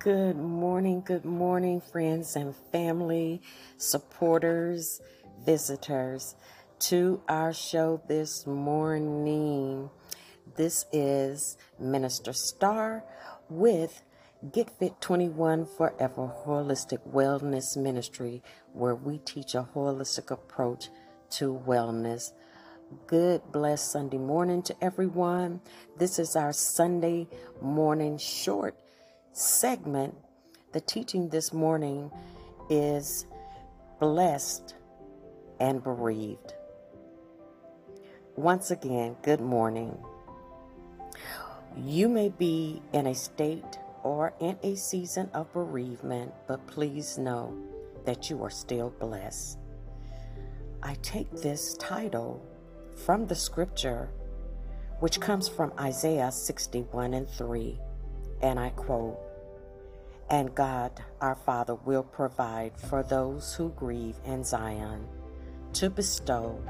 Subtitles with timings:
[0.00, 3.40] Good morning, good morning, friends and family,
[3.76, 5.00] supporters,
[5.44, 6.34] visitors
[6.80, 9.88] to our show this morning.
[10.56, 13.04] This is Minister Star
[13.48, 14.02] with
[14.52, 18.42] Get Fit 21 Forever Holistic Wellness Ministry,
[18.72, 20.88] where we teach a holistic approach
[21.30, 22.32] to wellness.
[23.06, 25.60] Good, blessed Sunday morning to everyone.
[25.96, 27.28] This is our Sunday
[27.62, 28.76] morning short
[29.36, 30.14] segment.
[30.72, 32.10] The teaching this morning
[32.70, 33.26] is
[34.00, 34.74] Blessed
[35.60, 36.54] and Bereaved.
[38.36, 39.94] Once again, good morning.
[41.76, 47.54] You may be in a state or in a season of bereavement, but please know
[48.06, 49.58] that you are still blessed.
[50.82, 52.42] I take this title
[53.04, 54.08] from the scripture,
[55.00, 57.78] which comes from Isaiah 61 and 3,
[58.40, 59.18] and I quote,
[60.28, 65.06] And God our Father will provide for those who grieve in Zion
[65.74, 66.60] to bestow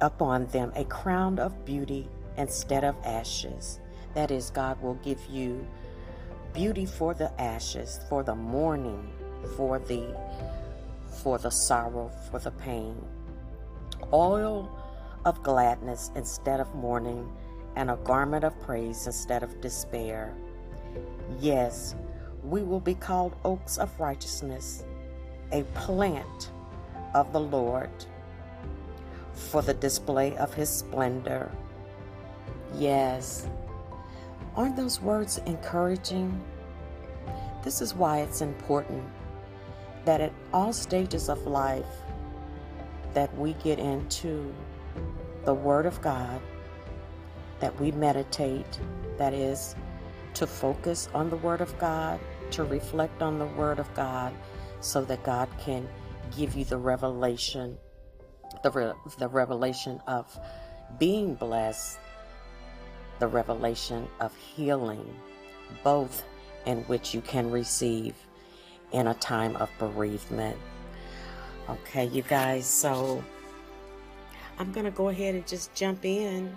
[0.00, 3.80] upon them a crown of beauty instead of ashes.
[4.14, 5.66] That is, God will give you
[6.52, 9.10] beauty for the ashes, for the mourning,
[9.56, 10.16] for the
[11.22, 12.96] for the sorrow, for the pain.
[14.12, 14.70] Oil
[15.24, 17.28] of gladness instead of mourning,
[17.74, 20.34] and a garment of praise instead of despair.
[21.40, 21.94] Yes,
[22.46, 24.84] we will be called oaks of righteousness,
[25.52, 26.50] a plant
[27.14, 27.90] of the Lord,
[29.32, 31.50] for the display of his splendor.
[32.74, 33.48] Yes.
[34.54, 36.40] Aren't those words encouraging?
[37.64, 39.04] This is why it's important
[40.04, 41.84] that at all stages of life
[43.12, 44.54] that we get into
[45.44, 46.40] the Word of God,
[47.58, 48.80] that we meditate,
[49.18, 49.74] that is,
[50.34, 52.20] to focus on the Word of God,
[52.52, 54.32] to reflect on the Word of God,
[54.80, 55.88] so that God can
[56.36, 57.78] give you the revelation,
[58.62, 60.38] the, re- the revelation of
[60.98, 61.98] being blessed,
[63.18, 65.14] the revelation of healing,
[65.82, 66.24] both
[66.66, 68.14] in which you can receive
[68.92, 70.56] in a time of bereavement.
[71.68, 73.24] Okay, you guys, so
[74.58, 76.56] I'm going to go ahead and just jump in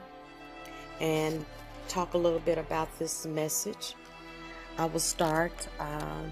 [0.99, 1.45] and
[1.87, 3.95] talk a little bit about this message.
[4.79, 6.31] I will start um,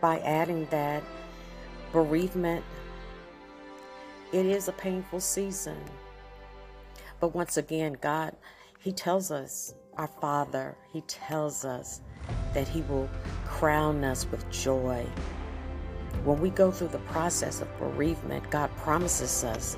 [0.00, 1.02] by adding that
[1.92, 2.64] bereavement
[4.32, 5.78] it is a painful season.
[7.18, 8.36] But once again, God,
[8.78, 12.02] He tells us, our Father, He tells us
[12.52, 13.10] that He will
[13.44, 15.04] crown us with joy.
[16.22, 19.76] When we go through the process of bereavement, God promises us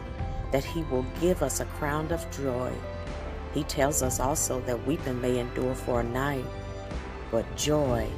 [0.53, 2.71] that He will give us a crown of joy.
[3.55, 6.45] He tells us also that weeping may endure for a night,
[7.31, 8.09] but joy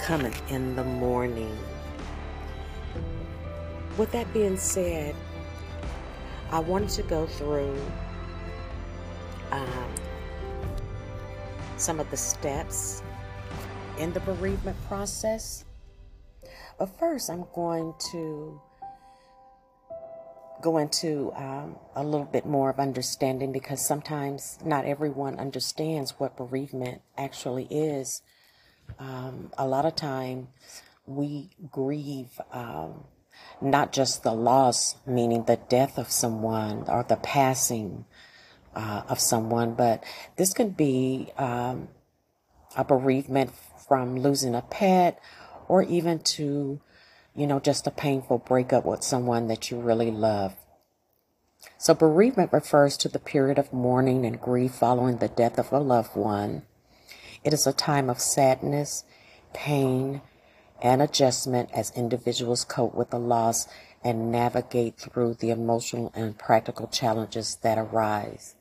[0.00, 1.56] cometh in the morning.
[3.96, 5.14] With that being said,
[6.50, 7.78] I wanted to go through
[9.52, 9.94] um,
[11.76, 13.02] some of the steps
[13.98, 15.64] in the bereavement process.
[16.78, 18.60] But first, I'm going to
[20.62, 26.36] go into um, a little bit more of understanding because sometimes not everyone understands what
[26.36, 28.22] bereavement actually is.
[28.98, 30.48] Um, a lot of time
[31.06, 33.04] we grieve um,
[33.60, 38.04] not just the loss, meaning the death of someone or the passing
[38.74, 40.04] uh, of someone, but
[40.36, 41.88] this could be um,
[42.76, 43.50] a bereavement
[43.88, 45.20] from losing a pet
[45.68, 46.80] or even to
[47.34, 50.56] you know, just a painful breakup with someone that you really love.
[51.78, 55.78] So, bereavement refers to the period of mourning and grief following the death of a
[55.78, 56.62] loved one.
[57.42, 59.04] It is a time of sadness,
[59.54, 60.20] pain,
[60.82, 63.66] and adjustment as individuals cope with the loss
[64.04, 68.56] and navigate through the emotional and practical challenges that arise.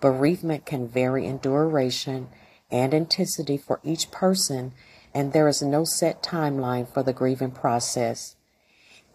[0.00, 2.28] Bereavement can vary in duration
[2.70, 4.72] and intensity for each person
[5.14, 8.36] and there is no set timeline for the grieving process.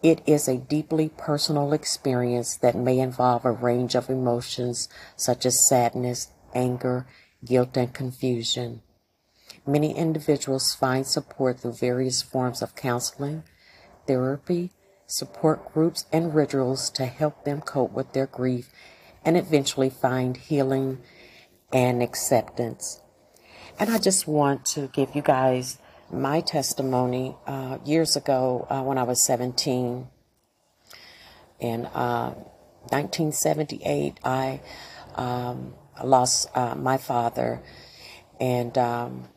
[0.02, 5.66] It is a deeply personal experience that may involve a range of emotions such as
[5.66, 7.06] sadness, anger,
[7.44, 8.82] guilt, and confusion.
[9.68, 13.42] Many individuals find support through various forms of counseling,
[14.06, 14.70] therapy,
[15.06, 18.70] support groups, and rituals to help them cope with their grief
[19.26, 21.00] and eventually find healing
[21.70, 23.02] and acceptance.
[23.78, 25.76] And I just want to give you guys
[26.10, 30.08] my testimony uh, years ago uh, when I was 17.
[31.60, 32.30] In uh,
[32.88, 34.62] 1978, I
[35.14, 37.60] um, lost uh, my father,
[38.40, 39.28] and um,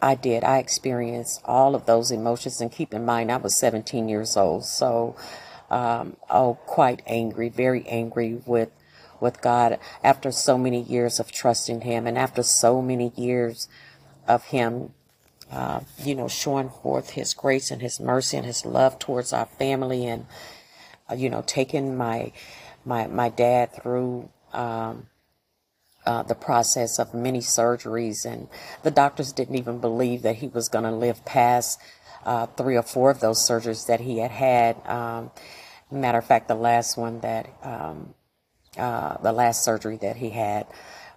[0.00, 0.44] I did.
[0.44, 4.64] I experienced all of those emotions, and keep in mind, I was 17 years old,
[4.64, 5.16] so
[5.70, 8.70] um, oh, quite angry, very angry with
[9.20, 13.68] with God after so many years of trusting Him, and after so many years
[14.28, 14.94] of Him,
[15.50, 19.46] uh, you know, showing forth His grace and His mercy and His love towards our
[19.46, 20.26] family, and
[21.10, 22.32] uh, you know, taking my
[22.84, 24.28] my my dad through.
[24.52, 25.08] Um,
[26.08, 28.48] uh, the process of many surgeries, and
[28.82, 31.78] the doctors didn't even believe that he was going to live past
[32.24, 34.74] uh, three or four of those surgeries that he had had.
[34.86, 35.30] Um,
[35.90, 38.14] matter of fact, the last one that um,
[38.78, 40.66] uh, the last surgery that he had,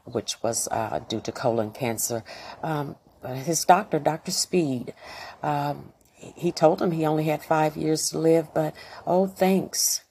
[0.03, 2.25] which was uh, due to colon cancer,
[2.61, 2.97] um,
[3.45, 4.93] his doctor, Doctor Speed,
[5.41, 5.93] um,
[6.35, 8.75] he told him he only had five years to live, but
[9.07, 10.01] oh, thanks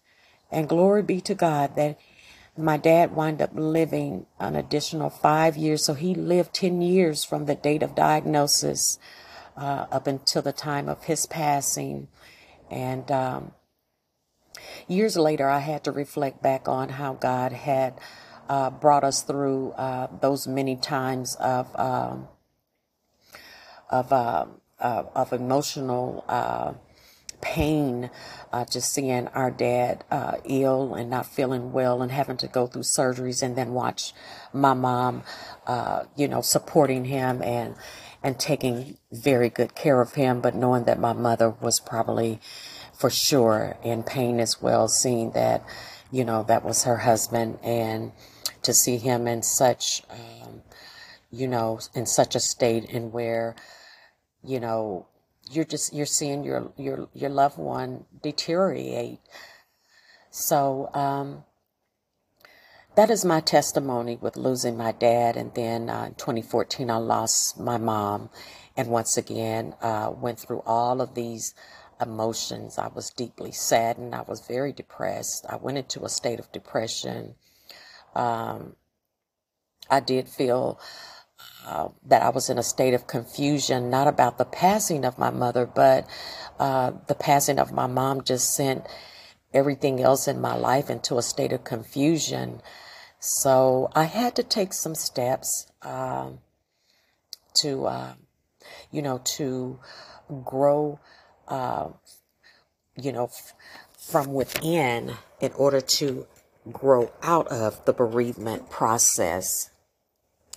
[0.50, 1.98] and glory be to God that
[2.56, 5.84] my dad wound up living an additional five years.
[5.84, 8.98] So he lived 10 years from the date of diagnosis
[9.56, 12.08] uh, up until the time of his passing.
[12.70, 13.52] And um,
[14.88, 17.94] years later, I had to reflect back on how God had
[18.48, 22.28] uh, brought us through uh, those many times of um,
[23.88, 24.46] of uh,
[24.78, 26.72] of emotional uh,
[27.40, 28.10] pain
[28.52, 32.66] uh, just seeing our dad uh, ill and not feeling well and having to go
[32.66, 34.12] through surgeries and then watch
[34.52, 35.22] my mom,
[35.66, 37.74] uh, you know, supporting him and
[38.22, 42.38] and taking very good care of him, but knowing that my mother was probably
[42.92, 45.64] for sure in pain as well, seeing that,
[46.12, 48.12] you know, that was her husband and
[48.62, 50.60] to see him in such, um,
[51.30, 53.56] you know, in such a state and where,
[54.44, 55.06] you know,
[55.50, 59.20] you're just you're seeing your your your loved one deteriorate.
[60.30, 61.44] So um,
[62.94, 67.58] that is my testimony with losing my dad, and then uh, in 2014 I lost
[67.58, 68.30] my mom,
[68.76, 71.54] and once again uh, went through all of these
[72.00, 72.78] emotions.
[72.78, 74.14] I was deeply saddened.
[74.14, 75.46] I was very depressed.
[75.48, 77.34] I went into a state of depression.
[78.14, 78.76] Um,
[79.90, 80.80] I did feel
[81.66, 85.30] uh, that I was in a state of confusion, not about the passing of my
[85.30, 86.06] mother, but
[86.58, 88.86] uh, the passing of my mom just sent
[89.52, 92.60] everything else in my life into a state of confusion.
[93.18, 96.38] So I had to take some steps um,
[97.56, 98.12] to, uh,
[98.90, 99.78] you know, to
[100.44, 101.00] grow,
[101.48, 101.88] uh,
[102.96, 103.54] you know, f-
[103.98, 106.26] from within in order to
[106.70, 109.70] grow out of the bereavement process.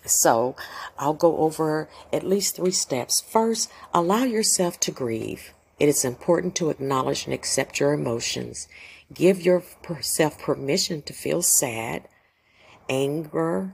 [0.06, 0.56] So
[0.98, 3.22] I'll go over at least three steps.
[3.22, 5.54] First, allow yourself to grieve.
[5.80, 8.68] It is important to acknowledge and accept your emotions.
[9.14, 12.08] Give yourself permission to feel sad,
[12.90, 13.74] anger,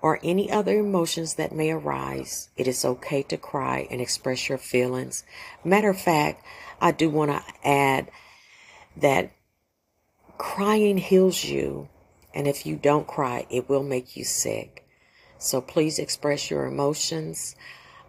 [0.00, 2.50] or any other emotions that may arise.
[2.56, 5.24] It is okay to cry and express your feelings.
[5.64, 6.44] Matter of fact,
[6.80, 8.10] I do want to add
[8.96, 9.32] that
[10.36, 11.88] crying heals you,
[12.32, 14.87] and if you don't cry, it will make you sick.
[15.38, 17.54] So please express your emotions.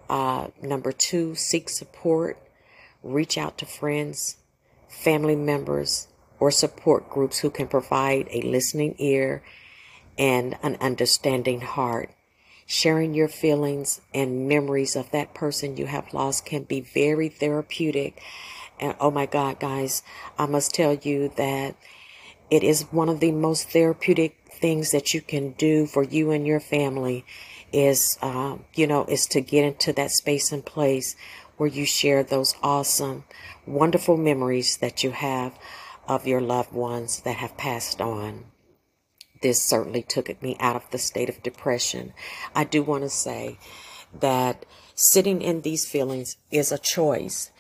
[0.09, 2.37] Uh, number two, seek support.
[3.03, 4.37] Reach out to friends,
[4.89, 6.07] family members,
[6.39, 9.43] or support groups who can provide a listening ear
[10.17, 12.11] and an understanding heart.
[12.65, 18.21] Sharing your feelings and memories of that person you have lost can be very therapeutic.
[18.79, 20.03] And oh my God, guys,
[20.37, 21.75] I must tell you that
[22.49, 26.45] it is one of the most therapeutic things that you can do for you and
[26.45, 27.25] your family
[27.71, 31.15] is, um, you know, is to get into that space and place
[31.57, 33.23] where you share those awesome,
[33.65, 35.57] wonderful memories that you have
[36.07, 38.45] of your loved ones that have passed on.
[39.41, 42.13] This certainly took me out of the state of depression.
[42.55, 43.57] I do want to say
[44.19, 47.51] that sitting in these feelings is a choice.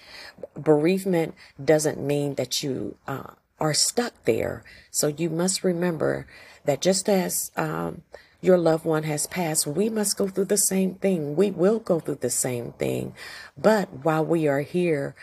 [0.55, 4.63] Bereavement doesn't mean that you uh, are stuck there.
[4.91, 6.27] So you must remember
[6.69, 8.03] that just as um,
[8.41, 11.35] your loved one has passed, we must go through the same thing.
[11.35, 13.15] We will go through the same thing.
[13.57, 15.15] But while we are here,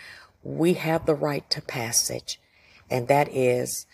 [0.43, 2.41] we have the right to passage,
[2.91, 3.87] and that is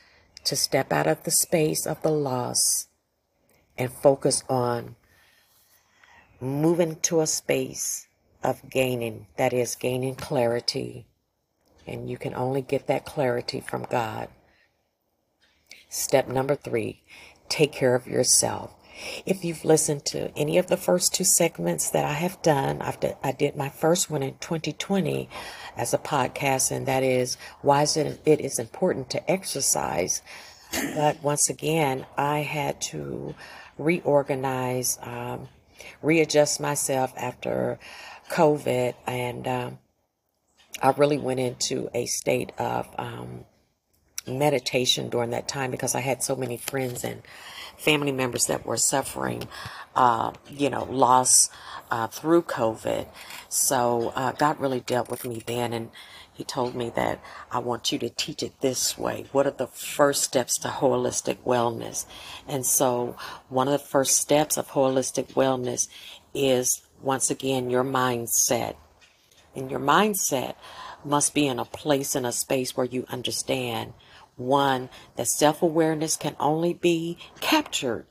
[0.44, 2.88] to step out of the space of the loss
[3.76, 4.96] and focus on
[6.40, 8.06] moving to a space
[8.42, 11.04] of gaining, that is, gaining clarity.
[11.86, 14.30] And you can only get that clarity from God.
[15.90, 17.02] Step number three
[17.52, 18.74] take care of yourself.
[19.26, 22.98] If you've listened to any of the first two segments that I have done, I've
[22.98, 25.28] d- I did my first one in 2020
[25.76, 30.22] as a podcast, and that is why is it, it is important to exercise.
[30.72, 33.34] But once again, I had to
[33.76, 35.48] reorganize, um,
[36.00, 37.78] readjust myself after
[38.30, 39.78] COVID, and um,
[40.80, 43.44] I really went into a state of um,
[44.26, 47.22] meditation during that time because I had so many friends and
[47.76, 49.48] family members that were suffering,
[49.96, 51.50] uh, you know, loss
[51.90, 53.06] uh, through COVID.
[53.48, 55.90] So uh, God really dealt with me then, and
[56.32, 59.26] He told me that I want you to teach it this way.
[59.32, 62.06] What are the first steps to holistic wellness?
[62.48, 63.16] And so,
[63.48, 65.88] one of the first steps of holistic wellness
[66.34, 68.76] is once again your mindset.
[69.54, 70.54] And your mindset
[71.04, 73.92] must be in a place in a space where you understand
[74.36, 78.06] one, that self awareness can only be captured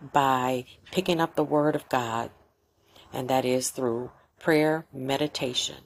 [0.00, 2.30] by picking up the Word of God,
[3.12, 5.76] and that is through prayer, meditation,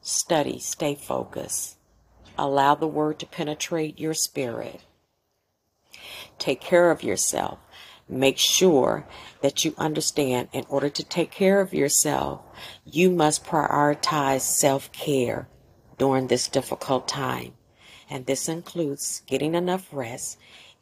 [0.00, 1.76] study, stay focused.
[2.36, 4.82] Allow the Word to penetrate your spirit.
[6.38, 7.58] Take care of yourself.
[8.08, 9.06] Make sure
[9.40, 12.40] that you understand in order to take care of yourself,
[12.84, 15.48] you must prioritize self care
[15.98, 17.54] during this difficult time.
[18.12, 20.38] And this includes getting enough rest,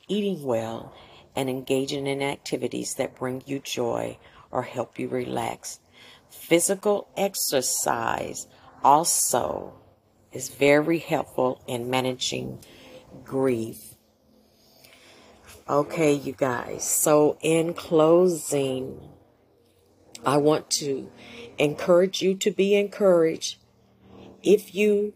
[0.08, 0.92] eating well,
[1.36, 4.18] and engaging in activities that bring you joy
[4.50, 5.78] or help you relax.
[6.28, 8.48] Physical exercise
[8.82, 9.74] also
[10.32, 12.64] is very helpful in managing
[13.22, 13.94] grief.
[15.68, 16.82] Okay, you guys.
[16.82, 19.08] So, in closing,
[20.26, 21.08] I want to
[21.58, 23.58] encourage you to be encouraged.
[24.42, 25.14] If you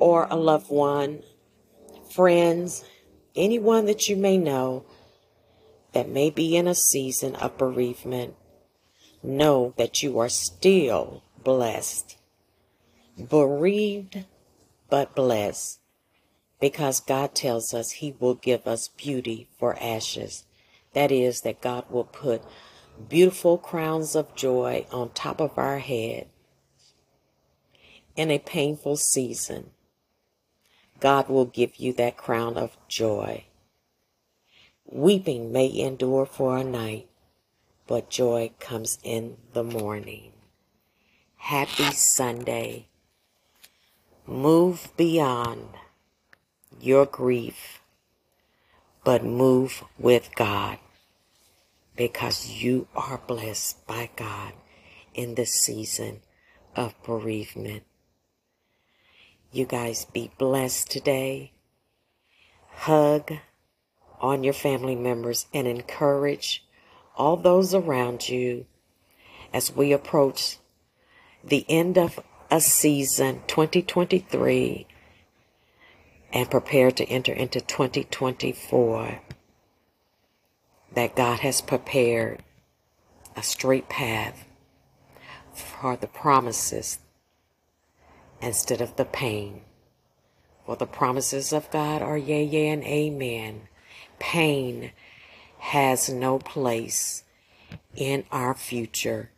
[0.00, 1.22] or a loved one,
[2.10, 2.84] friends,
[3.36, 4.84] anyone that you may know
[5.92, 8.34] that may be in a season of bereavement,
[9.22, 12.16] know that you are still blessed.
[13.28, 14.24] Bereaved,
[14.88, 15.78] but blessed.
[16.60, 20.44] Because God tells us He will give us beauty for ashes.
[20.94, 22.42] That is, that God will put
[23.08, 26.28] beautiful crowns of joy on top of our head
[28.16, 29.70] in a painful season.
[31.00, 33.44] God will give you that crown of joy.
[34.84, 37.08] Weeping may endure for a night,
[37.86, 40.32] but joy comes in the morning.
[41.36, 42.88] Happy Sunday.
[44.26, 45.70] Move beyond
[46.80, 47.80] your grief,
[49.02, 50.78] but move with God
[51.96, 54.52] because you are blessed by God
[55.14, 56.20] in the season
[56.76, 57.84] of bereavement.
[59.52, 61.50] You guys be blessed today.
[62.72, 63.32] Hug
[64.20, 66.64] on your family members and encourage
[67.16, 68.66] all those around you
[69.52, 70.58] as we approach
[71.42, 74.86] the end of a season 2023
[76.32, 79.20] and prepare to enter into 2024
[80.94, 82.44] that God has prepared
[83.34, 84.44] a straight path
[85.52, 87.00] for the promises
[88.40, 89.62] instead of the pain.
[90.66, 93.62] For the promises of God are yea, yea, and amen.
[94.18, 94.92] Pain
[95.58, 97.24] has no place
[97.96, 99.30] in our future.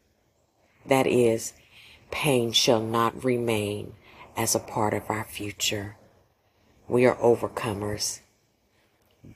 [0.87, 1.53] That is,
[2.11, 3.95] pain shall not remain
[4.37, 5.97] as a part of our future.
[6.89, 8.21] We are overcomers.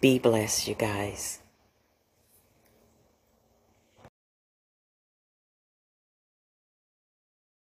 [0.00, 1.40] Be blessed, you guys.